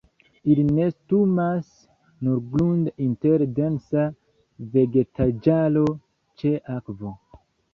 [0.51, 1.67] Ili nestumas
[2.21, 4.07] surgrunde inter densa
[4.77, 5.85] vegetaĵaro
[6.43, 7.15] ĉe akvo.